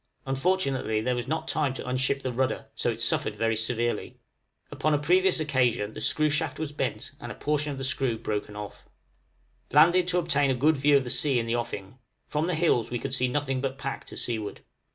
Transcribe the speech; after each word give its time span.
Unfortunately 0.25 0.99
there 0.99 1.13
was 1.13 1.27
not 1.27 1.47
time 1.47 1.75
to 1.75 1.87
unship 1.87 2.23
the 2.23 2.31
rudder, 2.31 2.65
so 2.73 2.89
it 2.89 2.99
suffered 2.99 3.35
very 3.35 3.55
severely. 3.55 4.17
Upon 4.71 4.95
a 4.95 4.97
previous 4.97 5.39
occasion 5.39 5.93
the 5.93 6.01
screw 6.01 6.31
shaft 6.31 6.57
was 6.57 6.71
bent 6.71 7.11
and 7.19 7.31
a 7.31 7.35
portion 7.35 7.71
of 7.71 7.77
the 7.77 7.83
screw 7.83 8.17
broken 8.17 8.55
off. 8.55 8.77
{ROTCHIES 8.77 8.85
AND 8.87 9.69
GULLS.} 9.69 9.75
Landed 9.93 10.07
to 10.07 10.17
obtain 10.17 10.49
a 10.49 10.55
good 10.55 10.75
view 10.77 10.97
of 10.97 11.03
the 11.03 11.11
sea 11.11 11.37
in 11.37 11.45
the 11.45 11.55
offing; 11.55 11.99
from 12.27 12.47
the 12.47 12.55
hills 12.55 12.89
we 12.89 12.97
could 12.97 13.13
see 13.13 13.27
nothing 13.27 13.61
but 13.61 13.77
pack 13.77 14.05
to 14.05 14.17
seaward. 14.17 14.61